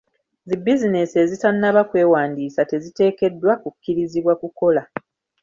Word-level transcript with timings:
Zi 0.47 0.55
bizinesi 0.65 1.15
ezitanaba 1.23 1.81
kwewandiisa 1.89 2.61
teziteekeddwa 2.71 3.53
kukkirizibwa 3.63 4.33
kukola. 4.41 4.83